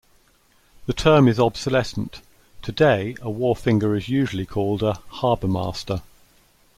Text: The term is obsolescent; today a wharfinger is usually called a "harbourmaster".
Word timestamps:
The 0.87 0.93
term 0.93 1.27
is 1.27 1.39
obsolescent; 1.39 2.21
today 2.63 3.11
a 3.21 3.29
wharfinger 3.29 3.95
is 3.95 4.09
usually 4.09 4.47
called 4.47 4.81
a 4.81 4.93
"harbourmaster". 5.17 6.01